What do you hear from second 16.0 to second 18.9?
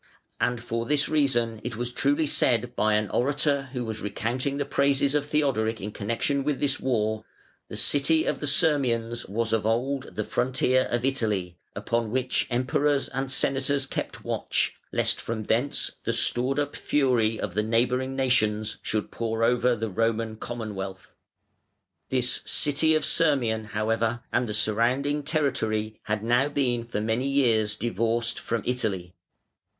the stored up fury of the neighbouring nations